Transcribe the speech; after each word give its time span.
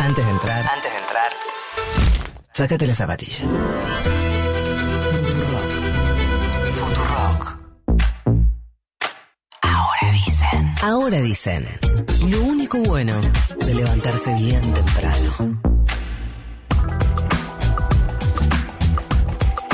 Antes 0.00 0.24
de 0.24 0.30
entrar, 0.32 0.66
antes 0.66 0.92
de 0.92 0.98
entrar, 0.98 1.32
sácate 2.52 2.86
las 2.86 2.96
zapatillas. 2.96 3.42
Futurock. 6.74 7.58
Ahora 9.60 10.12
dicen. 10.12 10.74
Ahora 10.82 11.20
dicen. 11.20 11.68
Lo 12.30 12.42
único 12.44 12.78
bueno 12.78 13.20
de 13.58 13.74
levantarse 13.74 14.34
bien 14.34 14.62
temprano. 14.72 15.60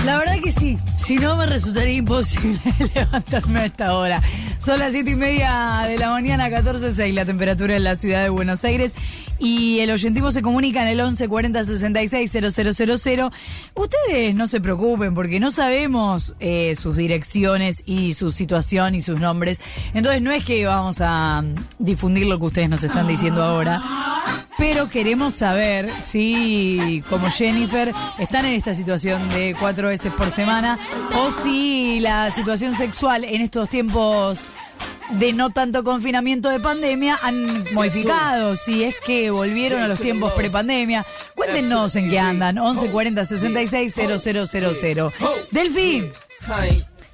La 0.05 0.19
verdad 0.19 0.37
que 0.43 0.51
sí. 0.51 0.79
Si 1.07 1.19
no, 1.19 1.37
me 1.37 1.47
resultaría 1.47 1.95
imposible 1.95 2.59
levantarme 2.97 3.61
a 3.61 3.67
esta 3.67 3.97
hora. 3.97 4.21
Son 4.59 4.81
las 4.81 4.91
siete 4.91 5.13
y 5.13 5.15
media 5.15 5.85
de 5.87 5.99
la 5.99 6.11
mañana, 6.11 6.49
14.6 6.49 7.13
la 7.13 7.25
temperatura 7.25 7.77
en 7.77 7.85
la 7.85 7.95
ciudad 7.95 8.25
de 8.25 8.29
Buenos 8.29 8.65
Aires. 8.65 8.93
Y 9.39 9.79
el 9.79 9.93
oyentivo 9.93 10.33
se 10.33 10.43
comunica 10.43 10.83
en 10.83 10.89
el 10.89 11.01
11 11.01 11.29
40 11.29 11.65
66 11.65 12.33
000. 12.33 13.31
Ustedes 13.75 14.35
no 14.35 14.49
se 14.49 14.61
preocupen 14.61 15.15
porque 15.15 15.39
no 15.39 15.53
sabemos 15.53 16.35
eh, 16.41 16.75
sus 16.75 16.97
direcciones 16.97 17.85
y 17.87 18.15
su 18.15 18.33
situación 18.33 18.97
y 18.97 19.01
sus 19.01 19.21
nombres. 19.21 19.61
Entonces 19.95 20.23
no 20.23 20.33
es 20.33 20.45
que 20.45 20.67
vamos 20.67 21.01
a 21.01 21.41
difundir 21.79 22.27
lo 22.27 22.41
que 22.41 22.47
ustedes 22.47 22.69
nos 22.69 22.83
están 22.83 23.07
diciendo 23.07 23.45
ahora. 23.45 23.81
Pero 24.87 24.91
queremos 24.91 25.35
saber 25.35 25.91
si, 26.03 27.03
como 27.09 27.31
Jennifer, 27.31 27.93
están 28.19 28.45
en 28.45 28.53
esta 28.53 28.75
situación 28.75 29.27
de 29.31 29.57
cuatro 29.59 29.89
veces 29.89 30.13
por 30.13 30.31
semana 30.31 30.79
o 31.15 31.31
si 31.31 31.99
la 32.01 32.31
situación 32.31 32.75
sexual 32.75 33.25
en 33.25 33.41
estos 33.41 33.69
tiempos 33.69 34.49
de 35.13 35.33
no 35.33 35.51
tanto 35.51 35.83
confinamiento 35.83 36.51
de 36.51 36.61
pandemia 36.61 37.19
han 37.23 37.65
modificado, 37.73 38.55
si 38.55 38.85
es 38.85 38.97
que 39.01 39.31
volvieron 39.31 39.83
a 39.83 39.89
los 39.89 39.99
tiempos 39.99 40.33
prepandemia. 40.35 41.05
Cuéntenos 41.35 41.97
en 41.97 42.11
qué 42.11 42.19
andan. 42.19 42.59
11 42.59 42.91
40 42.91 43.25
66 43.25 43.95
000. 43.95 45.13
Delfín. 45.51 46.13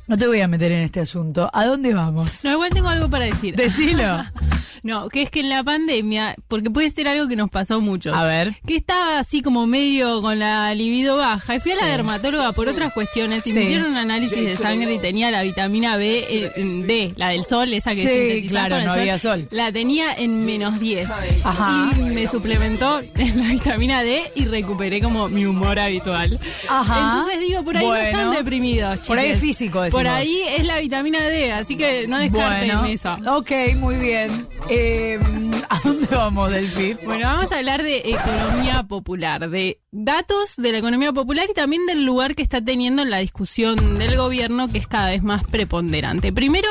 No 0.09 0.19
te 0.19 0.27
voy 0.27 0.41
a 0.41 0.49
meter 0.49 0.73
en 0.73 0.83
este 0.83 1.01
asunto. 1.01 1.49
¿A 1.53 1.65
dónde 1.65 1.95
vamos? 1.95 2.45
No, 2.45 2.53
igual 2.53 2.71
tengo 2.71 2.89
algo 2.89 3.09
para 3.09 3.27
decir. 3.27 3.55
Decilo. 3.55 4.19
No, 4.83 5.09
que 5.09 5.23
es 5.23 5.31
que 5.31 5.41
en 5.41 5.49
la 5.49 5.63
pandemia, 5.63 6.35
porque 6.49 6.69
puede 6.71 6.91
ser 6.91 7.07
algo 7.07 7.29
que 7.29 7.37
nos 7.37 7.51
pasó 7.51 7.81
mucho. 7.81 8.13
A 8.15 8.25
ver. 8.25 8.57
Que 8.67 8.75
estaba 8.77 9.19
así 9.21 9.41
como 9.41 9.67
medio 9.67 10.21
con 10.23 10.39
la 10.41 10.75
libido 10.75 11.17
baja. 11.17 11.55
Y 11.57 11.61
fui 11.61 11.71
a 11.73 11.77
la 11.77 11.87
dermatóloga 11.87 12.51
por 12.53 12.69
otras 12.69 12.93
cuestiones 12.93 13.47
y 13.47 13.51
Sí. 13.53 13.57
me 13.59 13.65
hicieron 13.65 13.93
un 13.93 13.97
análisis 13.97 14.37
de 14.45 14.57
sangre 14.57 14.93
y 14.95 14.99
tenía 14.99 15.31
la 15.31 15.43
vitamina 15.43 15.97
B, 15.97 16.25
eh, 16.29 16.51
D, 16.87 17.13
la 17.17 17.29
del 17.29 17.45
sol, 17.45 17.73
esa 17.73 17.95
que 17.95 18.41
Sí, 18.43 18.49
claro, 18.49 18.81
no 18.83 18.93
había 18.93 19.19
sol. 19.19 19.47
La 19.53 19.71
tenía 19.71 20.15
en 20.15 20.45
menos 20.45 20.81
10. 20.81 21.09
Ajá. 21.45 21.91
Y 21.99 22.03
me 22.03 22.27
suplementó 22.27 23.01
en 23.17 23.41
la 23.41 23.49
vitamina 23.51 24.03
D 24.03 24.23
y 24.35 24.47
recuperé 24.47 25.01
como 25.01 25.29
mi 25.29 25.47
humor 25.47 25.79
habitual. 25.79 26.39
Ajá. 26.69 26.99
Entonces 27.21 27.41
digo, 27.41 27.63
por 27.63 27.77
ahí 27.77 27.87
Bueno. 27.87 28.03
no 28.03 28.09
están 28.19 28.31
deprimidos, 28.35 28.99
Por 29.01 29.19
ahí 29.19 29.31
es 29.31 29.39
físico, 29.39 29.79
Por 29.79 29.85
decimos. 29.85 30.07
ahí 30.13 30.41
es 30.57 30.65
la 30.65 30.81
vitamina 30.81 31.21
D, 31.23 31.53
así 31.53 31.77
que 31.77 32.07
no 32.09 32.19
descarten 32.19 32.67
Bueno, 32.79 32.85
eso. 32.87 33.17
ok, 33.29 33.51
muy 33.77 33.95
bien. 33.97 34.31
Eh, 34.75 35.19
¿A 35.69 35.81
dónde 35.85 36.07
vamos, 36.07 36.51
Delfín? 36.51 36.97
Bueno, 37.05 37.27
vamos 37.27 37.53
a 37.53 37.59
hablar 37.59 37.83
de 37.83 37.99
economía 37.99 38.83
popular, 38.85 39.51
de 39.51 39.81
datos 39.91 40.57
de 40.57 40.73
la 40.73 40.79
economía 40.79 41.13
popular 41.13 41.47
y 41.51 41.53
también 41.53 41.85
del 41.85 42.07
lugar 42.07 42.35
que 42.35 42.43
está 42.43 42.65
teniendo 42.65 43.03
en 43.03 43.11
la 43.11 43.19
discusión 43.19 43.99
del 43.99 44.17
gobierno, 44.17 44.69
que 44.69 44.79
es 44.79 44.87
cada 44.87 45.09
vez 45.09 45.23
más 45.23 45.47
preponderante. 45.47 46.33
Primero, 46.33 46.69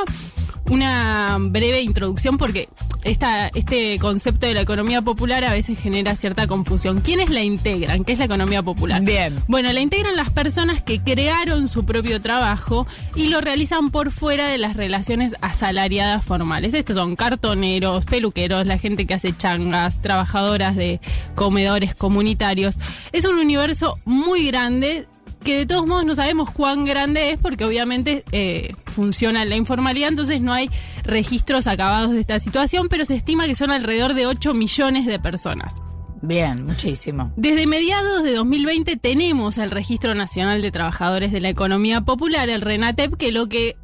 una 0.72 1.38
breve 1.40 1.82
introducción 1.82 2.40
porque 2.40 2.70
esta, 3.04 3.48
este 3.50 3.98
concepto 4.00 4.48
de 4.48 4.54
la 4.54 4.62
economía 4.62 5.02
popular 5.02 5.44
a 5.44 5.52
veces 5.52 5.80
genera 5.80 6.16
cierta 6.16 6.48
confusión. 6.48 7.02
¿Quiénes 7.02 7.30
la 7.30 7.44
integran? 7.44 8.04
¿Qué 8.04 8.14
es 8.14 8.20
la 8.20 8.26
economía 8.26 8.62
popular? 8.62 9.02
Bien. 9.02 9.36
Bueno, 9.48 9.72
la 9.72 9.80
integran 9.80 10.16
las 10.16 10.32
personas 10.32 10.82
que 10.84 11.00
crearon 11.00 11.68
su 11.68 11.86
propio 11.86 12.22
trabajo 12.22 12.88
y 13.16 13.28
lo 13.28 13.42
realizan 13.42 13.92
por 13.92 14.12
fuera 14.12 14.48
de 14.48 14.58
las 14.58 14.76
relaciones 14.76 15.36
asalariadas 15.42 16.24
formales. 16.24 16.74
Estos 16.74 16.96
son 16.96 17.16
cartoneros, 17.16 18.06
peluqueros, 18.06 18.66
la 18.68 18.78
gente 18.78 19.06
que 19.06 19.14
hace 19.14 19.36
changas, 19.36 20.02
trabajadoras 20.02 20.76
de 20.76 21.00
comedores 21.36 21.96
comunitarios. 21.96 22.78
Es 23.12 23.26
un 23.26 23.38
universo 23.38 24.00
muy 24.06 24.48
grande 24.48 25.08
que 25.44 25.58
de 25.58 25.66
todos 25.66 25.86
modos 25.88 26.06
no 26.06 26.16
sabemos 26.16 26.50
cuán 26.52 26.86
grande 26.86 27.32
es 27.32 27.40
porque 27.40 27.66
obviamente 27.66 28.24
eh, 28.32 28.74
funciona 28.86 29.46
la 29.46 29.56
informalidad, 29.56 30.10
entonces 30.10 30.42
no 30.42 30.54
hay 30.54 30.70
registros 31.04 31.68
acabados 31.68 32.12
de 32.12 32.20
esta 32.20 32.40
situación, 32.40 32.88
pero 32.90 33.06
se 33.06 33.16
estima 33.16 33.48
que 33.48 33.56
son 33.56 33.72
alrededor 33.72 34.14
de 34.14 34.28
8 34.28 34.54
millones 34.54 35.06
de 35.06 35.20
personas. 35.20 35.74
Bien, 36.22 36.66
muchísimo. 36.66 37.34
Desde 37.36 37.66
mediados 37.66 38.24
de 38.24 38.34
2020 38.34 38.96
tenemos 38.98 39.58
el 39.58 39.72
Registro 39.72 40.14
Nacional 40.14 40.62
de 40.62 40.70
Trabajadores 40.70 41.32
de 41.32 41.42
la 41.42 41.50
Economía 41.50 42.02
Popular, 42.02 42.48
el 42.48 42.62
RENATEP, 42.62 43.16
que 43.16 43.32
lo 43.32 43.48
que 43.48 43.76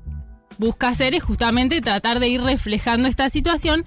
busca 0.60 0.90
hacer 0.90 1.16
es 1.16 1.24
justamente 1.24 1.82
tratar 1.82 2.20
de 2.20 2.30
ir 2.30 2.42
reflejando 2.42 3.08
esta 3.08 3.30
situación 3.30 3.86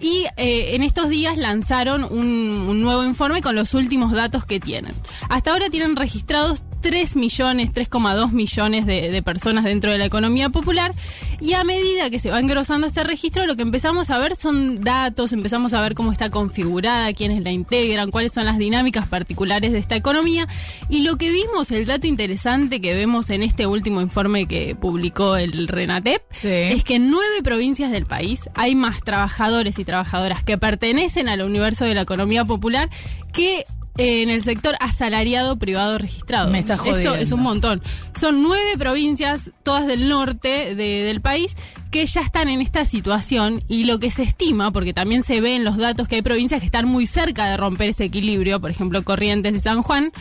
y 0.00 0.24
eh, 0.36 0.74
en 0.74 0.82
estos 0.82 1.08
días 1.08 1.36
lanzaron 1.36 2.04
un, 2.04 2.66
un 2.68 2.80
nuevo 2.80 3.04
informe 3.04 3.42
con 3.42 3.54
los 3.54 3.74
últimos 3.74 4.12
datos 4.12 4.44
que 4.44 4.60
tienen. 4.60 4.92
Hasta 5.28 5.52
ahora 5.52 5.70
tienen 5.70 5.96
registrados 5.96 6.64
3 6.82 7.16
millones, 7.16 7.72
3,2 7.72 8.32
millones 8.32 8.86
de, 8.86 9.10
de 9.10 9.22
personas 9.22 9.64
dentro 9.64 9.90
de 9.90 9.98
la 9.98 10.04
economía 10.04 10.50
popular 10.50 10.92
y 11.40 11.54
a 11.54 11.64
medida 11.64 12.10
que 12.10 12.18
se 12.18 12.30
va 12.30 12.38
engrosando 12.40 12.86
este 12.86 13.02
registro 13.02 13.46
lo 13.46 13.56
que 13.56 13.62
empezamos 13.62 14.10
a 14.10 14.18
ver 14.18 14.36
son 14.36 14.80
datos, 14.80 15.32
empezamos 15.32 15.72
a 15.72 15.80
ver 15.80 15.94
cómo 15.94 16.12
está 16.12 16.30
configurada, 16.30 17.12
quiénes 17.12 17.42
la 17.42 17.50
integran, 17.50 18.10
cuáles 18.10 18.32
son 18.32 18.44
las 18.46 18.58
dinámicas 18.58 19.08
particulares 19.08 19.72
de 19.72 19.78
esta 19.78 19.96
economía 19.96 20.46
y 20.88 21.00
lo 21.02 21.16
que 21.16 21.30
vimos, 21.32 21.70
el 21.72 21.86
dato 21.86 22.06
interesante 22.06 22.80
que 22.80 22.94
vemos 22.94 23.30
en 23.30 23.42
este 23.42 23.66
último 23.66 24.00
informe 24.00 24.46
que 24.46 24.76
publicó 24.76 25.36
el 25.36 25.68
RENATEP 25.68 26.22
Sí. 26.30 26.48
es 26.48 26.84
que 26.84 26.96
en 26.96 27.10
nueve 27.10 27.42
provincias 27.42 27.90
del 27.90 28.06
país 28.06 28.48
hay 28.54 28.74
más 28.74 29.02
trabajadores 29.02 29.78
y 29.78 29.84
trabajadoras 29.86 30.44
que 30.44 30.58
pertenecen 30.58 31.28
al 31.30 31.40
universo 31.40 31.86
de 31.86 31.94
la 31.94 32.02
economía 32.02 32.44
popular 32.44 32.90
que 33.32 33.64
eh, 33.98 34.20
en 34.22 34.28
el 34.28 34.44
sector 34.44 34.76
asalariado 34.78 35.56
privado 35.58 35.96
registrado. 35.96 36.50
Me 36.50 36.58
está 36.58 36.74
Esto 36.74 36.84
jodiendo. 36.90 37.14
es 37.14 37.32
un 37.32 37.40
montón. 37.40 37.80
Son 38.14 38.42
nueve 38.42 38.76
provincias, 38.78 39.50
todas 39.62 39.86
del 39.86 40.06
norte 40.08 40.74
de- 40.74 41.02
del 41.04 41.22
país, 41.22 41.56
que 41.90 42.04
ya 42.04 42.20
están 42.20 42.50
en 42.50 42.60
esta 42.60 42.84
situación 42.84 43.62
y 43.68 43.84
lo 43.84 43.98
que 43.98 44.10
se 44.10 44.22
estima, 44.22 44.70
porque 44.70 44.92
también 44.92 45.22
se 45.22 45.40
ve 45.40 45.56
en 45.56 45.64
los 45.64 45.78
datos 45.78 46.08
que 46.08 46.16
hay 46.16 46.22
provincias 46.22 46.60
que 46.60 46.66
están 46.66 46.86
muy 46.86 47.06
cerca 47.06 47.48
de 47.48 47.56
romper 47.56 47.88
ese 47.88 48.04
equilibrio, 48.04 48.60
por 48.60 48.70
ejemplo 48.70 49.02
Corrientes 49.02 49.54
y 49.54 49.60
San 49.60 49.80
Juan, 49.80 50.12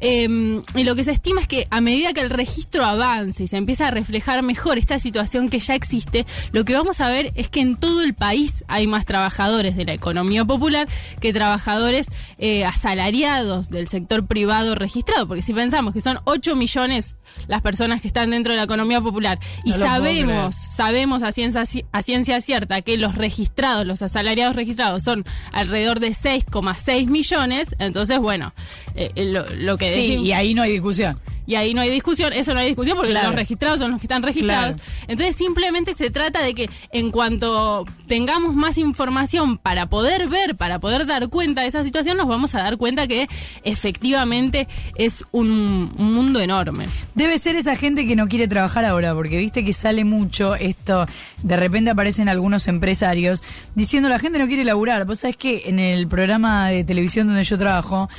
eh, 0.00 0.62
y 0.74 0.84
lo 0.84 0.94
que 0.94 1.04
se 1.04 1.12
estima 1.12 1.40
es 1.40 1.48
que 1.48 1.66
a 1.70 1.80
medida 1.80 2.12
que 2.12 2.20
el 2.20 2.30
registro 2.30 2.84
avance 2.84 3.44
y 3.44 3.46
se 3.46 3.56
empieza 3.56 3.88
a 3.88 3.90
reflejar 3.90 4.42
mejor 4.42 4.78
esta 4.78 4.98
situación 4.98 5.48
que 5.48 5.58
ya 5.58 5.74
existe, 5.74 6.26
lo 6.52 6.64
que 6.64 6.74
vamos 6.74 7.00
a 7.00 7.08
ver 7.08 7.32
es 7.34 7.48
que 7.48 7.60
en 7.60 7.76
todo 7.76 8.02
el 8.02 8.14
país 8.14 8.64
hay 8.68 8.86
más 8.86 9.04
trabajadores 9.04 9.76
de 9.76 9.84
la 9.84 9.94
economía 9.94 10.44
popular 10.44 10.88
que 11.20 11.32
trabajadores 11.32 12.08
eh, 12.38 12.64
asalariados 12.64 13.70
del 13.70 13.88
sector 13.88 14.26
privado 14.26 14.74
registrado, 14.74 15.26
porque 15.26 15.42
si 15.42 15.52
pensamos 15.52 15.94
que 15.94 16.00
son 16.00 16.18
8 16.24 16.56
millones 16.56 17.14
las 17.46 17.62
personas 17.62 18.00
que 18.00 18.08
están 18.08 18.30
dentro 18.30 18.52
de 18.52 18.56
la 18.56 18.64
economía 18.64 19.00
popular 19.00 19.38
y 19.64 19.70
No 19.70 19.78
sabemos, 19.78 20.56
sabemos 20.56 21.22
a 21.22 21.32
ciencia, 21.32 21.62
a 21.92 22.02
ciencia 22.02 22.40
cierta 22.40 22.82
que 22.82 22.96
los 22.96 23.14
registrados, 23.14 23.86
los 23.86 24.02
asalariados 24.02 24.56
registrados 24.56 25.02
son 25.02 25.24
alrededor 25.52 26.00
de 26.00 26.08
6,6 26.08 27.06
millones, 27.08 27.74
entonces 27.78 28.18
bueno, 28.18 28.52
eh, 28.94 29.12
eh, 29.14 29.26
lo, 29.26 29.46
lo 29.56 29.76
que 29.76 29.87
Sí, 29.94 30.00
decimos... 30.00 30.26
y 30.26 30.32
ahí 30.32 30.54
no 30.54 30.62
hay 30.62 30.72
discusión. 30.72 31.18
Y 31.46 31.54
ahí 31.54 31.72
no 31.72 31.80
hay 31.80 31.88
discusión, 31.88 32.34
eso 32.34 32.52
no 32.52 32.60
hay 32.60 32.66
discusión 32.66 32.94
porque 32.98 33.12
Claro. 33.12 33.28
los 33.28 33.36
registrados 33.36 33.78
son 33.78 33.90
los 33.92 33.98
que 34.02 34.06
están 34.06 34.22
registrados. 34.22 34.76
Claro. 34.76 34.92
Entonces 35.08 35.34
simplemente 35.34 35.94
se 35.94 36.10
trata 36.10 36.44
de 36.44 36.52
que 36.52 36.68
en 36.92 37.10
cuanto 37.10 37.86
tengamos 38.06 38.54
más 38.54 38.76
información 38.76 39.56
para 39.56 39.86
poder 39.86 40.28
ver, 40.28 40.56
para 40.56 40.78
poder 40.78 41.06
dar 41.06 41.30
cuenta 41.30 41.62
de 41.62 41.68
esa 41.68 41.82
situación, 41.84 42.18
nos 42.18 42.28
vamos 42.28 42.54
a 42.54 42.58
dar 42.62 42.76
cuenta 42.76 43.06
que 43.06 43.28
efectivamente 43.64 44.68
es 44.96 45.24
un, 45.32 45.90
un 45.96 46.12
mundo 46.12 46.40
enorme. 46.40 46.84
Debe 47.14 47.38
ser 47.38 47.56
esa 47.56 47.76
gente 47.76 48.06
que 48.06 48.14
no 48.14 48.28
quiere 48.28 48.46
trabajar 48.46 48.84
ahora, 48.84 49.14
porque 49.14 49.38
viste 49.38 49.64
que 49.64 49.72
sale 49.72 50.04
mucho 50.04 50.54
esto, 50.54 51.06
de 51.42 51.56
repente 51.56 51.90
aparecen 51.90 52.28
algunos 52.28 52.68
empresarios 52.68 53.42
diciendo 53.74 54.10
la 54.10 54.18
gente 54.18 54.38
no 54.38 54.46
quiere 54.48 54.64
laburar. 54.64 55.06
Vos 55.06 55.20
sabés 55.20 55.38
que 55.38 55.62
en 55.66 55.78
el 55.78 56.08
programa 56.08 56.68
de 56.68 56.84
televisión 56.84 57.26
donde 57.26 57.44
yo 57.44 57.56
trabajo, 57.56 58.10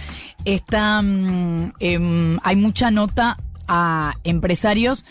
está, 0.46 1.02
mm, 1.02 1.74
em, 1.80 2.38
hay 2.44 2.56
mucha 2.56 2.92
nota 2.92 3.38
a 3.68 4.16
empresarios 4.24 5.06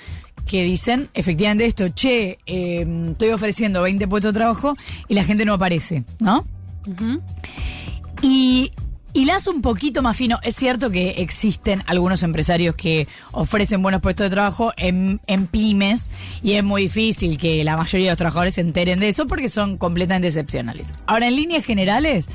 que 0.46 0.62
dicen 0.62 1.08
efectivamente 1.14 1.66
esto, 1.66 1.88
che, 1.94 2.38
em, 2.46 3.10
estoy 3.10 3.30
ofreciendo 3.30 3.82
20 3.82 4.08
puestos 4.08 4.32
de 4.32 4.38
trabajo 4.38 4.76
y 5.06 5.14
la 5.14 5.25
gente 5.25 5.44
no 5.44 5.54
aparece, 5.54 6.04
¿no? 6.20 6.46
Ujú. 6.86 7.20
Y, 8.22 8.72
y 9.12 9.28
un 9.48 9.62
poquito 9.62 10.02
más 10.02 10.16
fino. 10.16 10.38
Es 10.42 10.56
cierto 10.56 10.90
que 10.90 11.10
existen 11.22 11.82
algunos 11.86 12.22
empresarios 12.22 12.75
que 12.76 13.08
ofrecen 13.32 13.82
buenos 13.82 14.00
puestos 14.00 14.26
de 14.26 14.30
trabajo 14.30 14.72
en, 14.76 15.20
en 15.26 15.46
pymes 15.46 16.10
y 16.42 16.52
es 16.52 16.64
muy 16.64 16.82
difícil 16.82 17.36
que 17.36 17.64
la 17.64 17.76
mayoría 17.76 18.06
de 18.06 18.10
los 18.12 18.19
trabajadores 18.19 18.54
se 18.54 18.60
enteren 18.60 19.00
de 19.00 19.08
eso 19.08 19.26
porque 19.26 19.48
son 19.48 19.76
completamente 19.76 20.28
excepcionales. 20.28 20.94
Ahora, 21.06 21.28
en 21.28 21.36
líneas 21.36 21.64
generales, 21.64 22.28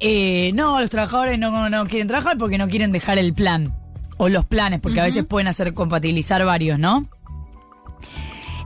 eh, 0.00 0.50
no, 0.54 0.80
los 0.80 0.90
trabajadores 0.90 1.38
no, 1.38 1.68
no 1.70 1.86
quieren 1.86 2.08
trabajar 2.08 2.36
porque 2.38 2.58
no 2.58 2.68
quieren 2.68 2.92
dejar 2.92 3.18
el 3.18 3.32
plan. 3.34 3.74
O 4.18 4.28
los 4.30 4.44
planes, 4.46 4.80
porque 4.80 5.00
a 5.00 5.04
veces 5.04 5.24
pueden 5.26 5.46
hacer 5.46 5.74
compatibilizar 5.74 6.42
varios, 6.46 6.78
¿no? 6.78 7.06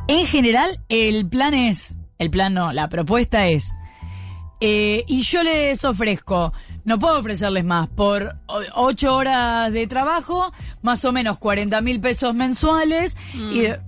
En 0.09 0.27
general, 0.27 0.81
el 0.89 1.29
plan 1.29 1.55
es, 1.55 1.97
el 2.19 2.31
plan 2.31 2.55
no, 2.55 2.73
la 2.73 2.89
propuesta 2.89 3.47
es, 3.49 3.73
eh, 4.61 5.05
y 5.07 5.23
yo 5.23 5.43
les 5.43 5.85
ofrezco, 5.85 6.53
no 6.85 6.99
puedo 6.99 7.19
ofrecerles 7.19 7.65
más, 7.65 7.89
por 7.89 8.37
o- 8.47 8.61
ocho 8.75 9.15
horas 9.15 9.73
de 9.73 9.87
trabajo, 9.87 10.53
más 10.83 11.05
o 11.05 11.13
menos 11.13 11.39
40 11.39 11.81
mil 11.81 12.01
pesos 12.01 12.35
mensuales, 12.35 13.17
y 13.35 13.61
de- 13.63 13.81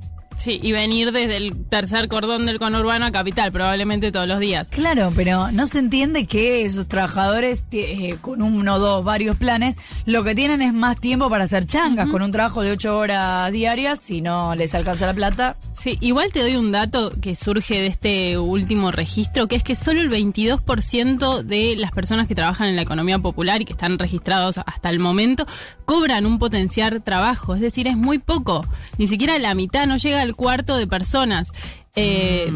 Sí, 0.42 0.58
y 0.60 0.72
venir 0.72 1.12
desde 1.12 1.36
el 1.36 1.66
tercer 1.68 2.08
cordón 2.08 2.46
del 2.46 2.58
conurbano 2.58 3.06
a 3.06 3.12
Capital, 3.12 3.52
probablemente 3.52 4.10
todos 4.10 4.26
los 4.26 4.40
días. 4.40 4.66
Claro, 4.70 5.12
pero 5.14 5.52
no 5.52 5.66
se 5.66 5.78
entiende 5.78 6.26
que 6.26 6.62
esos 6.64 6.88
trabajadores 6.88 7.64
eh, 7.70 8.16
con 8.20 8.42
uno, 8.42 8.80
dos, 8.80 9.04
varios 9.04 9.36
planes, 9.36 9.76
lo 10.04 10.24
que 10.24 10.34
tienen 10.34 10.60
es 10.60 10.74
más 10.74 10.98
tiempo 10.98 11.30
para 11.30 11.44
hacer 11.44 11.64
changas, 11.66 12.08
con 12.08 12.22
un 12.22 12.32
trabajo 12.32 12.60
de 12.62 12.72
ocho 12.72 12.98
horas 12.98 13.52
diarias, 13.52 14.00
si 14.00 14.20
no 14.20 14.56
les 14.56 14.74
alcanza 14.74 15.06
la 15.06 15.14
plata. 15.14 15.56
Sí, 15.74 15.96
igual 16.00 16.32
te 16.32 16.40
doy 16.40 16.56
un 16.56 16.72
dato 16.72 17.12
que 17.20 17.36
surge 17.36 17.74
de 17.74 17.86
este 17.86 18.36
último 18.36 18.90
registro, 18.90 19.46
que 19.46 19.54
es 19.54 19.62
que 19.62 19.76
solo 19.76 20.00
el 20.00 20.10
22% 20.10 21.42
de 21.42 21.76
las 21.76 21.92
personas 21.92 22.26
que 22.26 22.34
trabajan 22.34 22.66
en 22.66 22.74
la 22.74 22.82
economía 22.82 23.20
popular 23.20 23.62
y 23.62 23.64
que 23.64 23.74
están 23.74 23.96
registrados 23.96 24.58
hasta 24.58 24.90
el 24.90 24.98
momento 24.98 25.46
cobran 25.84 26.26
un 26.26 26.40
potenciar 26.40 26.98
trabajo, 26.98 27.54
es 27.54 27.60
decir, 27.60 27.86
es 27.86 27.96
muy 27.96 28.18
poco, 28.18 28.66
ni 28.98 29.06
siquiera 29.06 29.38
la 29.38 29.54
mitad, 29.54 29.86
no 29.86 29.96
llega 29.98 30.20
al 30.20 30.31
cuarto 30.34 30.76
de 30.76 30.86
personas. 30.86 31.48
Eh, 31.96 32.50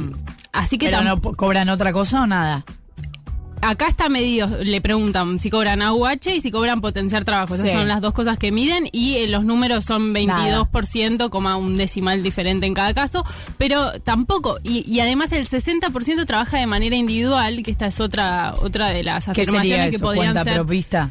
Así 0.52 0.78
que 0.78 0.86
Pero 0.86 1.02
no 1.02 1.20
cobran 1.20 1.68
otra 1.68 1.92
cosa 1.92 2.22
o 2.22 2.26
nada. 2.26 2.64
acá 3.60 3.88
está 3.88 4.08
medido, 4.08 4.48
le 4.62 4.80
preguntan 4.80 5.38
si 5.38 5.50
cobran 5.50 5.82
AUH 5.82 6.30
y 6.34 6.40
si 6.40 6.50
cobran 6.50 6.80
potenciar 6.80 7.24
trabajo. 7.24 7.54
Esas 7.54 7.66
Sí. 7.68 7.72
son 7.74 7.88
las 7.88 8.00
dos 8.00 8.14
cosas 8.14 8.38
que 8.38 8.52
miden 8.52 8.88
y 8.92 9.16
eh, 9.16 9.28
los 9.28 9.44
números 9.44 9.84
son 9.84 10.14
22%, 10.14 11.28
coma 11.30 11.56
un 11.56 11.76
decimal 11.76 12.22
diferente 12.22 12.64
en 12.66 12.74
cada 12.74 12.94
caso, 12.94 13.24
pero 13.58 14.00
tampoco. 14.00 14.58
Y, 14.62 14.84
y 14.90 15.00
además 15.00 15.32
el 15.32 15.46
60% 15.48 16.26
trabaja 16.26 16.58
de 16.58 16.66
manera 16.66 16.96
individual, 16.96 17.62
que 17.62 17.70
esta 17.70 17.86
es 17.86 18.00
otra 18.00 18.54
otra 18.62 18.88
de 18.90 19.02
las 19.04 19.24
¿Qué 19.26 19.30
afirmaciones 19.42 19.94
que 19.94 19.98
podrían 19.98 20.32
¿Cuenta 20.32 20.44
ser 20.44 20.54
propista? 20.54 21.10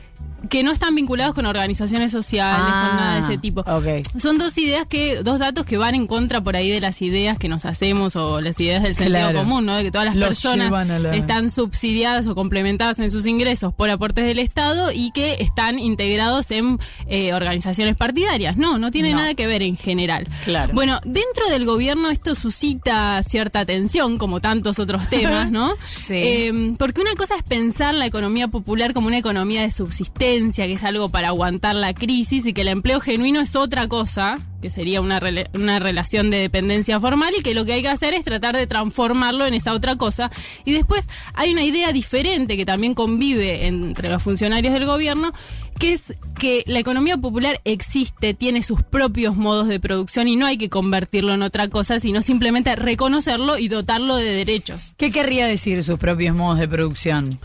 Que 0.55 0.63
no 0.63 0.71
están 0.71 0.95
vinculados 0.95 1.35
con 1.35 1.45
organizaciones 1.45 2.13
sociales, 2.13 2.61
con 2.63 2.95
nada 2.95 3.15
de 3.15 3.19
ese 3.33 3.37
tipo. 3.37 3.61
Ah. 3.67 3.81
Son 4.17 4.37
dos 4.37 4.57
ideas 4.57 4.87
que, 4.87 5.21
dos 5.21 5.37
datos 5.37 5.65
que 5.65 5.75
van 5.77 5.95
en 5.95 6.07
contra 6.07 6.39
por 6.39 6.55
ahí 6.55 6.69
de 6.71 6.79
las 6.79 7.01
ideas 7.01 7.37
que 7.37 7.49
nos 7.49 7.65
hacemos 7.65 8.15
o 8.15 8.39
las 8.39 8.57
ideas 8.61 8.81
del 8.83 8.95
sentido 8.95 9.19
Claro. 9.19 9.39
común, 9.39 9.65
¿no? 9.65 9.75
De 9.75 9.83
que 9.83 9.91
todas 9.91 10.05
las 10.05 10.15
Los 10.15 10.29
personas 10.29 10.87
la- 11.01 11.13
están 11.13 11.49
subsidiadas 11.51 12.25
o 12.27 12.35
complementadas 12.35 12.99
en 12.99 13.11
sus 13.11 13.25
ingresos 13.25 13.73
por 13.73 13.89
aportes 13.89 14.25
del 14.25 14.39
Estado 14.39 14.93
y 14.93 15.11
que 15.11 15.35
están 15.41 15.77
integrados 15.77 16.49
en 16.51 16.79
eh, 17.07 17.33
organizaciones 17.33 17.97
partidarias. 17.97 18.55
No, 18.55 18.77
no 18.77 18.91
tiene 18.91 19.11
No. 19.11 19.17
nada 19.17 19.33
que 19.33 19.47
ver 19.47 19.61
en 19.61 19.75
general. 19.75 20.25
Claro. 20.45 20.73
Bueno, 20.73 21.01
dentro 21.03 21.49
del 21.49 21.65
gobierno 21.65 22.09
esto 22.11 22.33
suscita 22.33 23.21
cierta 23.23 23.65
tensión, 23.65 24.17
como 24.17 24.39
tantos 24.39 24.79
otros 24.79 25.05
temas, 25.09 25.51
¿no? 25.51 25.73
Sí. 25.97 26.13
Eh, 26.15 26.73
porque 26.79 27.01
una 27.01 27.13
cosa 27.15 27.35
es 27.35 27.43
pensar 27.43 27.93
la 27.93 28.05
economía 28.05 28.47
popular 28.47 28.93
como 28.93 29.07
una 29.07 29.17
economía 29.17 29.61
de 29.61 29.71
subsistencia, 29.71 30.44
que 30.53 30.73
es 30.73 30.83
algo 30.83 31.09
para 31.09 31.29
aguantar 31.29 31.75
la 31.75 31.93
crisis, 31.93 32.45
y 32.45 32.53
que 32.53 32.61
el 32.61 32.67
empleo 32.67 32.99
genuino 32.99 33.41
es 33.41 33.55
otra 33.55 33.87
cosa, 33.87 34.37
que 34.61 34.69
sería 34.69 35.01
una, 35.01 35.19
una 35.53 35.79
relación 35.79 36.29
de 36.29 36.37
dependencia 36.37 36.99
formal, 36.99 37.33
y 37.37 37.41
que 37.41 37.53
lo 37.53 37.65
que 37.65 37.73
hay 37.73 37.81
que 37.81 37.89
hacer 37.89 38.13
es 38.13 38.25
tratar 38.25 38.55
de 38.55 38.67
transformarlo 38.67 39.45
en 39.45 39.53
esa 39.53 39.73
otra 39.73 39.95
cosa. 39.95 40.31
Y 40.65 40.73
después 40.73 41.07
hay 41.33 41.51
una 41.51 41.63
idea 41.63 41.91
diferente 41.91 42.57
que 42.57 42.65
también 42.65 42.93
convive 42.93 43.67
entre 43.67 44.09
los 44.09 44.21
funcionarios 44.21 44.73
del 44.73 44.85
gobierno, 44.85 45.33
que 45.79 45.93
es 45.93 46.13
que 46.39 46.63
la 46.67 46.79
economía 46.79 47.17
popular 47.17 47.59
existe, 47.65 48.33
tiene 48.33 48.63
sus 48.63 48.81
propios 48.81 49.35
modos 49.35 49.67
de 49.67 49.79
producción 49.79 50.27
y 50.27 50.35
no 50.35 50.45
hay 50.45 50.57
que 50.57 50.69
convertirlo 50.69 51.33
en 51.33 51.41
otra 51.41 51.67
cosa, 51.69 51.99
sino 51.99 52.21
simplemente 52.21 52.75
reconocerlo 52.75 53.57
y 53.57 53.67
dotarlo 53.67 54.15
de 54.15 54.31
derechos. 54.31 54.95
¿Qué 54.97 55.11
querría 55.11 55.47
decir 55.47 55.83
sus 55.83 55.99
propios 55.99 56.35
modos 56.35 56.59
de 56.59 56.67
producción? 56.67 57.39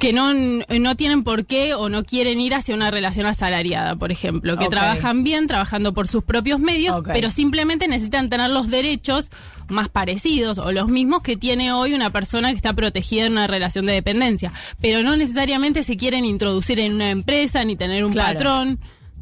Que 0.00 0.12
no, 0.12 0.32
no 0.34 0.96
tienen 0.96 1.22
por 1.22 1.44
qué 1.44 1.74
o 1.74 1.88
no 1.88 2.04
quieren 2.04 2.40
ir 2.40 2.54
hacia 2.54 2.74
una 2.74 2.90
relación 2.90 3.26
asalariada, 3.26 3.94
por 3.96 4.10
ejemplo, 4.10 4.56
que 4.56 4.68
trabajan 4.68 5.22
bien, 5.22 5.46
trabajando 5.46 5.92
por 5.92 6.08
sus 6.08 6.24
propios 6.24 6.60
medios, 6.60 7.02
pero 7.04 7.30
simplemente 7.30 7.86
necesitan 7.88 8.28
tener 8.30 8.50
los 8.50 8.70
derechos 8.70 9.30
más 9.68 9.88
parecidos 9.88 10.58
o 10.58 10.72
los 10.72 10.88
mismos 10.88 11.22
que 11.22 11.36
tiene 11.36 11.72
hoy 11.72 11.94
una 11.94 12.10
persona 12.10 12.50
que 12.50 12.56
está 12.56 12.72
protegida 12.72 13.26
en 13.26 13.32
una 13.32 13.46
relación 13.46 13.86
de 13.86 13.92
dependencia, 13.92 14.52
pero 14.80 15.02
no 15.02 15.16
necesariamente 15.16 15.82
se 15.82 15.96
quieren 15.96 16.24
introducir 16.24 16.80
en 16.80 16.94
una 16.94 17.10
empresa 17.10 17.62
ni 17.64 17.76
tener 17.76 18.04
un 18.04 18.12
Claro. 18.12 18.32
patrón, 18.34 18.78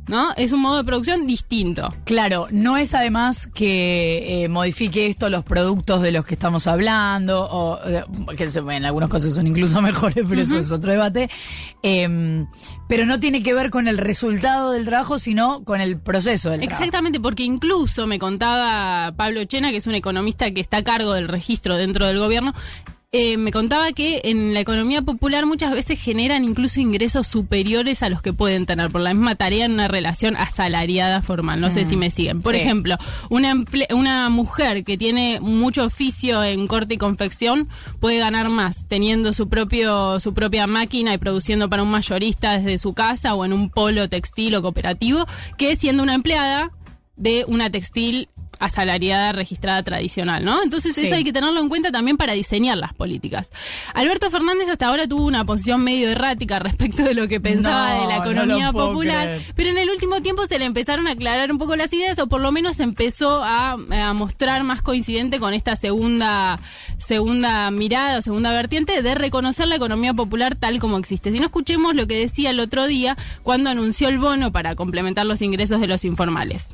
¿no? 0.08 0.32
Es 0.36 0.52
un 0.52 0.60
modo 0.60 0.78
de 0.78 0.84
producción 0.84 1.26
distinto. 1.26 1.94
Claro, 2.04 2.48
no 2.50 2.76
es 2.76 2.94
además 2.94 3.46
que 3.46 4.44
eh, 4.44 4.48
modifique 4.48 5.06
esto 5.06 5.30
los 5.30 5.44
productos 5.44 6.02
de 6.02 6.12
los 6.12 6.24
que 6.24 6.34
estamos 6.34 6.66
hablando, 6.66 7.48
o 7.50 7.78
eh, 7.86 8.04
que 8.36 8.44
en 8.44 8.84
algunos 8.84 9.10
casos 9.10 9.34
son 9.34 9.46
incluso 9.46 9.80
mejores, 9.82 10.24
pero 10.28 10.40
eso 10.40 10.58
es 10.58 10.72
otro 10.72 10.90
debate. 10.92 11.30
Em, 11.82 12.46
pero 12.88 13.06
no 13.06 13.20
tiene 13.20 13.42
que 13.42 13.54
ver 13.54 13.70
con 13.70 13.88
el 13.88 13.98
resultado 13.98 14.72
del 14.72 14.84
trabajo, 14.84 15.18
sino 15.18 15.64
con 15.64 15.80
el 15.80 15.98
proceso 15.98 16.50
del 16.50 16.60
trabajo. 16.60 16.82
Exactamente, 16.82 17.20
porque 17.20 17.44
incluso 17.44 18.06
me 18.06 18.18
contaba 18.18 19.12
Pablo 19.16 19.44
Chena, 19.44 19.70
que 19.70 19.76
es 19.76 19.86
un 19.86 19.94
economista 19.94 20.50
que 20.52 20.60
está 20.60 20.78
a 20.78 20.84
cargo 20.84 21.12
del 21.12 21.28
registro 21.28 21.76
dentro 21.76 22.06
del 22.06 22.18
gobierno, 22.18 22.52
eh, 23.12 23.36
me 23.38 23.50
contaba 23.50 23.90
que 23.92 24.20
en 24.24 24.54
la 24.54 24.60
economía 24.60 25.02
popular 25.02 25.44
muchas 25.44 25.72
veces 25.72 26.00
generan 26.00 26.44
incluso 26.44 26.78
ingresos 26.78 27.26
superiores 27.26 28.04
a 28.04 28.08
los 28.08 28.22
que 28.22 28.32
pueden 28.32 28.66
tener 28.66 28.88
por 28.90 29.00
la 29.00 29.12
misma 29.12 29.34
tarea 29.34 29.64
en 29.66 29.72
una 29.72 29.88
relación 29.88 30.36
asalariada 30.36 31.20
formal. 31.20 31.60
No 31.60 31.72
sé 31.72 31.84
si 31.84 31.96
me 31.96 32.12
siguen. 32.12 32.40
Por 32.40 32.54
Sí. 32.54 32.60
ejemplo, 32.60 32.96
una, 33.28 33.64
una 33.92 34.28
mujer 34.30 34.84
que 34.84 34.96
tiene 34.96 35.40
mucho 35.40 35.84
oficio 35.86 36.44
en 36.44 36.68
corte 36.68 36.94
y 36.94 36.98
confección 36.98 37.68
puede 37.98 38.18
ganar 38.18 38.48
más 38.48 38.86
teniendo 38.86 39.32
su 39.32 39.48
propio 39.48 40.20
su 40.20 40.32
propia 40.32 40.68
máquina 40.68 41.12
y 41.12 41.18
produciendo 41.18 41.68
para 41.68 41.82
un 41.82 41.90
mayorista 41.90 42.58
desde 42.58 42.78
su 42.78 42.94
casa 42.94 43.34
o 43.34 43.44
en 43.44 43.52
un 43.52 43.70
polo 43.70 44.08
textil 44.08 44.54
o 44.54 44.62
cooperativo 44.62 45.26
que 45.58 45.74
siendo 45.74 46.04
una 46.04 46.14
empleada 46.14 46.70
de 47.16 47.44
una 47.48 47.70
textil 47.70 48.28
asalariada 48.58 49.32
registrada 49.32 49.82
tradicional, 49.82 50.44
¿no? 50.44 50.62
Entonces 50.62 50.94
Sí. 50.94 51.06
eso 51.06 51.14
hay 51.14 51.24
que 51.24 51.32
tenerlo 51.32 51.60
en 51.60 51.68
cuenta 51.68 51.90
también 51.90 52.16
para 52.16 52.34
diseñar 52.34 52.76
las 52.76 52.92
políticas. 52.92 53.50
Alberto 53.94 54.30
Fernández 54.30 54.68
hasta 54.68 54.86
ahora 54.88 55.06
tuvo 55.08 55.24
una 55.24 55.44
posición 55.46 55.82
medio 55.82 56.08
errática 56.10 56.58
respecto 56.58 57.02
de 57.02 57.14
lo 57.14 57.26
que 57.26 57.40
pensaba 57.40 57.94
No, 57.94 58.00
de 58.02 58.08
la 58.08 58.16
no 58.18 58.24
economía 58.24 58.72
popular, 58.72 59.26
creer. 59.28 59.42
pero 59.54 59.70
en 59.70 59.78
el 59.78 59.88
último 59.90 60.20
tiempo 60.20 60.46
se 60.46 60.58
le 60.58 60.66
empezaron 60.66 61.08
a 61.08 61.12
aclarar 61.12 61.50
un 61.50 61.58
poco 61.58 61.74
las 61.76 61.92
ideas 61.92 62.18
o 62.18 62.26
por 62.26 62.40
lo 62.42 62.52
menos 62.52 62.80
empezó 62.80 63.42
a, 63.42 63.72
a 63.72 64.12
mostrar 64.12 64.62
más 64.64 64.82
coincidente 64.82 65.38
con 65.40 65.54
esta 65.54 65.74
segunda 65.76 66.58
segunda 66.98 67.70
mirada 67.70 68.18
o 68.18 68.22
segunda 68.22 68.52
vertiente 68.52 69.00
de 69.02 69.14
reconocer 69.14 69.68
la 69.68 69.76
economía 69.76 70.12
popular 70.12 70.54
tal 70.54 70.78
como 70.80 70.98
existe. 70.98 71.32
Si 71.32 71.38
no 71.40 71.46
escuchemos 71.46 71.94
lo 71.94 72.06
que 72.06 72.18
decía 72.18 72.50
el 72.50 72.60
otro 72.60 72.86
día 72.86 73.16
cuando 73.42 73.70
anunció 73.70 74.08
el 74.08 74.18
bono 74.18 74.52
para 74.52 74.74
complementar 74.74 75.24
los 75.24 75.40
ingresos 75.40 75.80
de 75.80 75.86
los 75.86 76.04
informales. 76.04 76.68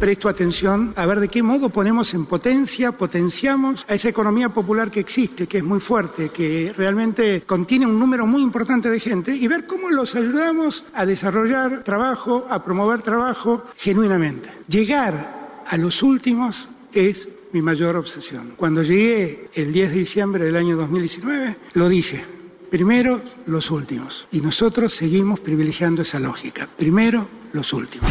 Presto 0.00 0.30
atención 0.30 0.94
a 0.96 1.04
ver 1.04 1.20
de 1.20 1.28
qué 1.28 1.42
modo 1.42 1.68
ponemos 1.68 2.14
en 2.14 2.24
potencia, 2.24 2.92
potenciamos 2.92 3.84
a 3.86 3.94
esa 3.94 4.08
economía 4.08 4.48
popular 4.48 4.90
que 4.90 5.00
existe, 5.00 5.46
que 5.46 5.58
es 5.58 5.64
muy 5.64 5.78
fuerte, 5.78 6.30
que 6.30 6.72
realmente 6.74 7.42
contiene 7.42 7.84
un 7.84 7.98
número 7.98 8.26
muy 8.26 8.40
importante 8.40 8.88
de 8.88 8.98
gente, 8.98 9.36
y 9.36 9.46
ver 9.46 9.66
cómo 9.66 9.90
los 9.90 10.14
ayudamos 10.14 10.86
a 10.94 11.04
desarrollar 11.04 11.84
trabajo, 11.84 12.46
a 12.48 12.64
promover 12.64 13.02
trabajo 13.02 13.64
genuinamente. 13.76 14.50
Llegar 14.68 15.62
a 15.66 15.76
los 15.76 16.02
últimos 16.02 16.70
es 16.94 17.28
mi 17.52 17.60
mayor 17.60 17.96
obsesión. 17.96 18.54
Cuando 18.56 18.82
llegué 18.82 19.50
el 19.52 19.70
10 19.70 19.90
de 19.90 19.98
diciembre 19.98 20.44
del 20.46 20.56
año 20.56 20.78
2019, 20.78 21.56
lo 21.74 21.90
dije. 21.90 22.24
Primero 22.70 23.20
los 23.44 23.70
últimos. 23.70 24.26
Y 24.32 24.40
nosotros 24.40 24.94
seguimos 24.94 25.40
privilegiando 25.40 26.00
esa 26.00 26.18
lógica. 26.18 26.66
Primero 26.74 27.28
los 27.52 27.70
últimos. 27.74 28.08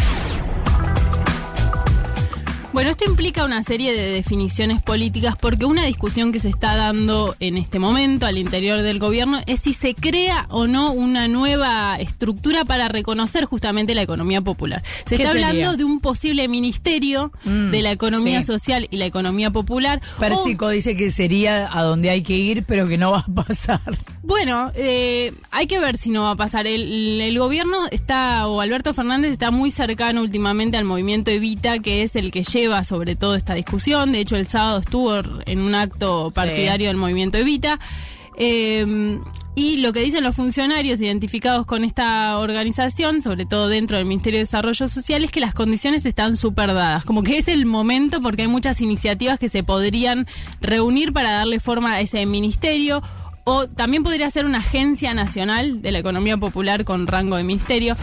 Bueno, 2.80 2.92
esto 2.92 3.04
implica 3.04 3.44
una 3.44 3.62
serie 3.62 3.92
de 3.92 4.10
definiciones 4.10 4.80
políticas 4.80 5.34
porque 5.38 5.66
una 5.66 5.84
discusión 5.84 6.32
que 6.32 6.40
se 6.40 6.48
está 6.48 6.76
dando 6.76 7.36
en 7.38 7.58
este 7.58 7.78
momento 7.78 8.24
al 8.24 8.38
interior 8.38 8.80
del 8.80 8.98
gobierno 8.98 9.40
es 9.46 9.60
si 9.60 9.74
se 9.74 9.94
crea 9.94 10.46
o 10.48 10.66
no 10.66 10.90
una 10.92 11.28
nueva 11.28 11.96
estructura 12.00 12.64
para 12.64 12.88
reconocer 12.88 13.44
justamente 13.44 13.94
la 13.94 14.00
economía 14.02 14.40
popular. 14.40 14.82
Se 15.04 15.16
¿Qué 15.16 15.22
está 15.24 15.32
sería? 15.32 15.48
hablando 15.48 15.76
de 15.76 15.84
un 15.84 16.00
posible 16.00 16.48
ministerio 16.48 17.32
Mm, 17.44 17.70
de 17.70 17.82
la 17.82 17.92
economía 17.92 18.40
sí. 18.40 18.46
social 18.46 18.88
y 18.90 18.96
la 18.96 19.04
economía 19.06 19.50
popular. 19.50 20.00
o- 20.16 20.20
Pérsico 20.20 20.70
dice 20.70 20.96
que 20.96 21.10
sería 21.10 21.68
a 21.70 21.82
donde 21.82 22.08
hay 22.08 22.22
que 22.22 22.34
ir, 22.36 22.64
pero 22.64 22.88
que 22.88 22.96
no 22.96 23.10
va 23.12 23.18
a 23.28 23.44
pasar. 23.44 23.80
Bueno, 24.22 24.70
eh, 24.74 25.32
hay 25.50 25.66
que 25.66 25.80
ver 25.80 25.98
si 25.98 26.10
no 26.10 26.22
va 26.22 26.30
a 26.32 26.36
pasar. 26.36 26.66
El, 26.66 27.20
el 27.20 27.38
gobierno 27.38 27.76
está, 27.90 28.46
o 28.46 28.60
Alberto 28.60 28.94
Fernández 28.94 29.32
está 29.32 29.50
muy 29.50 29.70
cercano 29.70 30.22
últimamente 30.22 30.76
al 30.76 30.84
movimiento 30.84 31.30
Evita, 31.30 31.78
que 31.80 32.02
es 32.02 32.14
el 32.16 32.30
que 32.30 32.44
lleva 32.44 32.69
sobre 32.84 33.16
todo 33.16 33.34
esta 33.34 33.54
discusión. 33.54 34.12
De 34.12 34.20
hecho, 34.20 34.36
el 34.36 34.46
sábado 34.46 34.78
estuvo 34.78 35.14
en 35.46 35.60
un 35.60 35.74
acto 35.74 36.30
partidario 36.32 36.88
del 36.88 36.96
movimiento 36.96 37.38
Evita. 37.38 37.78
Eh, 38.36 39.18
Y 39.56 39.78
lo 39.78 39.92
que 39.92 40.00
dicen 40.00 40.22
los 40.22 40.36
funcionarios 40.36 41.00
identificados 41.00 41.66
con 41.66 41.82
esta 41.84 42.38
organización, 42.38 43.20
sobre 43.20 43.46
todo 43.46 43.68
dentro 43.68 43.96
del 43.98 44.06
Ministerio 44.06 44.38
de 44.38 44.44
Desarrollo 44.44 44.86
Social, 44.86 45.24
es 45.24 45.32
que 45.32 45.40
las 45.40 45.54
condiciones 45.54 46.06
están 46.06 46.36
súper 46.36 46.72
dadas. 46.72 47.04
Como 47.04 47.24
que 47.24 47.36
es 47.36 47.48
el 47.48 47.66
momento 47.66 48.22
porque 48.22 48.42
hay 48.42 48.48
muchas 48.48 48.80
iniciativas 48.80 49.40
que 49.40 49.48
se 49.48 49.64
podrían 49.64 50.26
reunir 50.60 51.12
para 51.12 51.32
darle 51.32 51.58
forma 51.58 51.94
a 51.94 52.00
ese 52.00 52.24
ministerio. 52.26 53.02
O 53.44 53.66
también 53.66 54.04
podría 54.04 54.30
ser 54.30 54.46
una 54.46 54.58
agencia 54.58 55.12
nacional 55.14 55.82
de 55.82 55.90
la 55.90 55.98
economía 55.98 56.36
popular 56.36 56.84
con 56.84 57.08
rango 57.08 57.36
de 57.36 57.42
ministerio. 57.42 57.96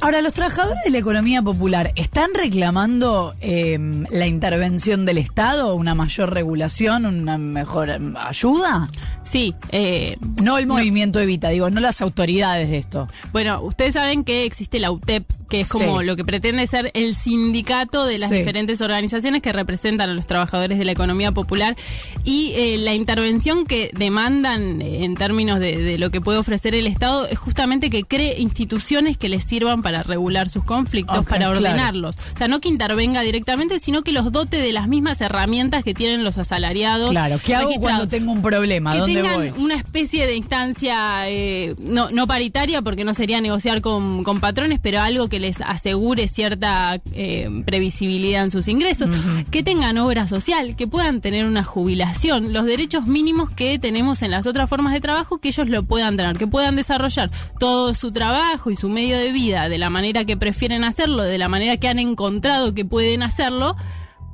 Ahora, 0.00 0.20
los 0.20 0.34
trabajadores 0.34 0.84
de 0.84 0.90
la 0.90 0.98
economía 0.98 1.42
popular, 1.42 1.92
¿están 1.96 2.30
reclamando 2.34 3.34
eh, 3.40 3.78
la 4.10 4.26
intervención 4.26 5.06
del 5.06 5.18
Estado, 5.18 5.74
una 5.74 5.94
mayor 5.94 6.34
regulación, 6.34 7.06
una 7.06 7.38
mejor 7.38 7.88
eh, 7.88 7.98
ayuda? 8.16 8.88
Sí, 9.22 9.54
eh, 9.72 10.16
No 10.42 10.58
el 10.58 10.66
movimiento 10.66 11.18
Evita, 11.18 11.48
digo, 11.48 11.70
no 11.70 11.80
las 11.80 12.02
autoridades 12.02 12.68
de 12.68 12.76
esto. 12.76 13.08
Bueno, 13.32 13.62
ustedes 13.62 13.94
saben 13.94 14.22
que 14.22 14.44
existe 14.44 14.78
la 14.78 14.90
UTEP, 14.90 15.24
que 15.48 15.60
es 15.60 15.68
como 15.68 16.00
Sí. 16.00 16.06
lo 16.06 16.16
que 16.16 16.24
pretende 16.24 16.66
ser 16.66 16.90
el 16.94 17.14
sindicato 17.14 18.04
de 18.04 18.18
las 18.18 18.30
Sí. 18.30 18.36
diferentes 18.36 18.80
organizaciones 18.80 19.42
que 19.42 19.52
representan 19.52 20.10
a 20.10 20.14
los 20.14 20.26
trabajadores 20.26 20.78
de 20.78 20.84
la 20.84 20.92
economía 20.92 21.32
popular 21.32 21.76
y 22.24 22.52
eh, 22.56 22.78
la 22.78 22.94
intervención 22.94 23.66
que 23.66 23.90
demandan 23.94 24.82
eh, 24.82 25.04
en 25.04 25.14
términos 25.14 25.60
de, 25.60 25.76
de 25.82 25.98
lo 25.98 26.10
que 26.10 26.20
puede 26.20 26.38
ofrecer 26.38 26.74
el 26.74 26.86
Estado 26.86 27.26
es 27.26 27.38
justamente 27.38 27.90
que 27.90 28.02
cree 28.04 28.40
instituciones 28.40 29.16
que 29.16 29.28
les 29.28 29.44
sirvan 29.44 29.82
para 29.82 30.02
regular 30.02 30.48
sus 30.50 30.64
conflictos, 30.64 31.24
para 31.24 31.38
claro. 31.46 31.58
ordenarlos. 31.58 32.16
O 32.34 32.38
sea, 32.38 32.48
no 32.48 32.60
que 32.60 32.68
intervenga 32.68 33.20
directamente, 33.22 33.78
sino 33.78 34.02
que 34.02 34.12
los 34.12 34.32
dote 34.32 34.56
de 34.58 34.72
las 34.72 34.88
mismas 34.88 35.20
herramientas 35.20 35.84
que 35.84 35.94
tienen 35.94 36.24
los 36.24 36.38
asalariados. 36.38 37.10
Claro, 37.10 37.38
¿qué 37.44 37.54
hago 37.54 37.70
cuando 37.74 38.08
tengo 38.08 38.32
un 38.32 38.42
problema? 38.42 38.92
que 38.92 38.98
¿Dónde 38.98 39.14
tengan 39.22 39.36
voy? 39.36 39.52
una 39.62 39.74
especie 39.76 40.26
de 40.26 40.34
instancia 40.36 41.28
eh, 41.28 41.74
no, 41.78 42.10
no 42.10 42.26
paritaria, 42.26 42.82
porque 42.82 43.04
no 43.04 43.14
sería 43.14 43.40
negociar 43.40 43.80
con, 43.80 44.22
con 44.24 44.40
patrones, 44.40 44.80
pero 44.82 45.00
algo 45.00 45.28
que 45.28 45.35
les 45.38 45.60
asegure 45.60 46.28
cierta 46.28 47.00
eh, 47.12 47.48
previsibilidad 47.64 48.44
en 48.44 48.50
sus 48.50 48.68
ingresos, 48.68 49.08
que 49.50 49.62
tengan 49.62 49.98
obra 49.98 50.28
social, 50.28 50.76
que 50.76 50.86
puedan 50.86 51.20
tener 51.20 51.46
una 51.46 51.64
jubilación, 51.64 52.52
los 52.52 52.64
derechos 52.64 53.06
mínimos 53.06 53.50
que 53.50 53.78
tenemos 53.78 54.22
en 54.22 54.30
las 54.30 54.46
otras 54.46 54.68
formas 54.68 54.92
de 54.92 55.00
trabajo, 55.00 55.38
que 55.38 55.48
ellos 55.48 55.68
lo 55.68 55.82
puedan 55.82 56.16
tener, 56.16 56.36
que 56.36 56.46
puedan 56.46 56.76
desarrollar 56.76 57.30
todo 57.58 57.94
su 57.94 58.12
trabajo 58.12 58.70
y 58.70 58.76
su 58.76 58.88
medio 58.88 59.18
de 59.18 59.32
vida 59.32 59.68
de 59.68 59.78
la 59.78 59.90
manera 59.90 60.24
que 60.24 60.36
prefieren 60.36 60.84
hacerlo, 60.84 61.22
de 61.22 61.38
la 61.38 61.48
manera 61.48 61.76
que 61.76 61.88
han 61.88 61.98
encontrado 61.98 62.74
que 62.74 62.84
pueden 62.84 63.22
hacerlo 63.22 63.76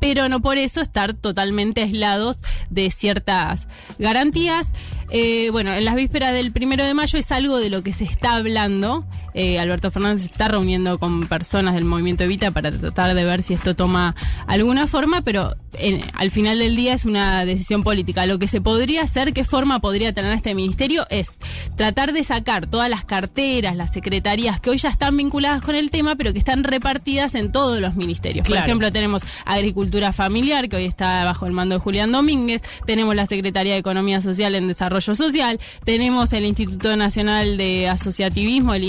pero 0.02 0.28
no 0.28 0.42
por 0.42 0.58
eso 0.58 0.80
estar 0.80 1.14
totalmente 1.14 1.80
aislados 1.80 2.38
de 2.70 2.90
ciertas 2.90 3.68
garantías. 4.00 4.72
Eh, 5.12 5.50
bueno, 5.52 5.72
en 5.72 5.84
las 5.84 5.94
vísperas 5.94 6.32
del 6.32 6.50
primero 6.50 6.84
de 6.84 6.92
mayo 6.92 7.20
es 7.20 7.30
algo 7.30 7.58
de 7.58 7.70
lo 7.70 7.84
que 7.84 7.92
se 7.92 8.02
está 8.02 8.34
hablando. 8.34 9.04
Eh, 9.34 9.58
Alberto 9.58 9.90
Fernández 9.90 10.24
está 10.26 10.48
reuniendo 10.48 10.98
con 10.98 11.26
personas 11.26 11.74
del 11.74 11.84
movimiento 11.84 12.24
Evita 12.24 12.50
para 12.50 12.70
tratar 12.70 13.14
de 13.14 13.24
ver 13.24 13.42
si 13.42 13.54
esto 13.54 13.74
toma 13.74 14.14
alguna 14.46 14.86
forma, 14.86 15.22
pero 15.22 15.56
en- 15.78 16.02
al 16.14 16.30
final 16.30 16.58
del 16.58 16.76
día 16.76 16.92
es 16.94 17.04
una 17.04 17.44
decisión 17.44 17.82
política. 17.82 18.26
Lo 18.26 18.38
que 18.38 18.48
se 18.48 18.60
podría 18.60 19.02
hacer, 19.02 19.32
qué 19.32 19.44
forma 19.44 19.80
podría 19.80 20.12
tener 20.12 20.32
este 20.32 20.54
ministerio, 20.54 21.06
es 21.10 21.38
tratar 21.76 22.12
de 22.12 22.24
sacar 22.24 22.66
todas 22.66 22.90
las 22.90 23.04
carteras, 23.04 23.76
las 23.76 23.92
secretarías 23.92 24.60
que 24.60 24.70
hoy 24.70 24.78
ya 24.78 24.88
están 24.90 25.16
vinculadas 25.16 25.62
con 25.62 25.74
el 25.74 25.90
tema, 25.90 26.16
pero 26.16 26.32
que 26.32 26.38
están 26.38 26.64
repartidas 26.64 27.34
en 27.34 27.52
todos 27.52 27.80
los 27.80 27.94
ministerios. 27.94 28.44
Claro. 28.44 28.60
Por 28.62 28.68
ejemplo, 28.68 28.92
tenemos 28.92 29.22
Agricultura 29.46 30.12
Familiar, 30.12 30.68
que 30.68 30.76
hoy 30.76 30.84
está 30.84 31.24
bajo 31.24 31.46
el 31.46 31.52
mando 31.52 31.76
de 31.76 31.80
Julián 31.80 32.12
Domínguez, 32.12 32.62
tenemos 32.86 33.14
la 33.14 33.26
Secretaría 33.26 33.72
de 33.74 33.78
Economía 33.78 34.20
Social 34.20 34.54
en 34.54 34.68
Desarrollo 34.68 35.14
Social, 35.14 35.58
tenemos 35.84 36.32
el 36.32 36.44
Instituto 36.44 36.96
Nacional 36.96 37.56
de 37.56 37.88
Asociativismo, 37.88 38.74
el 38.74 38.84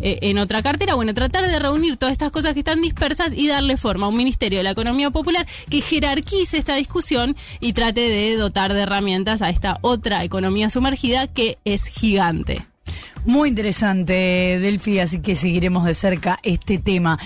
Eh, 0.00 0.18
en 0.22 0.38
otra 0.38 0.62
cartera. 0.62 0.94
Bueno, 0.94 1.14
tratar 1.14 1.46
de 1.46 1.58
reunir 1.58 1.96
todas 1.96 2.12
estas 2.12 2.30
cosas 2.30 2.54
que 2.54 2.60
están 2.60 2.80
dispersas 2.80 3.32
y 3.32 3.48
darle 3.48 3.76
forma 3.76 4.06
a 4.06 4.08
un 4.08 4.16
Ministerio 4.16 4.58
de 4.58 4.64
la 4.64 4.70
Economía 4.70 5.10
Popular 5.10 5.46
que 5.70 5.80
jerarquice 5.80 6.58
esta 6.58 6.76
discusión 6.76 7.36
y 7.60 7.72
trate 7.72 8.00
de 8.00 8.36
dotar 8.36 8.74
de 8.74 8.82
herramientas 8.82 9.42
a 9.42 9.50
esta 9.50 9.78
otra 9.82 10.24
economía 10.24 10.70
sumergida 10.70 11.26
que 11.26 11.58
es 11.64 11.84
gigante. 11.84 12.64
Muy 13.24 13.50
interesante, 13.50 14.58
Delphi, 14.58 15.00
así 15.00 15.20
que 15.20 15.36
seguiremos 15.36 15.84
de 15.84 15.92
cerca 15.94 16.38
este 16.42 16.78
tema. 16.78 17.18